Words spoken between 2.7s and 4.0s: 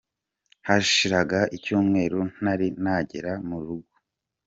nagera mu rugo.